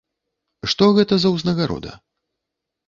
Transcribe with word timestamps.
Што 0.71 0.89
гэта 1.01 1.13
за 1.21 1.33
ўзнагарода? 1.37 1.91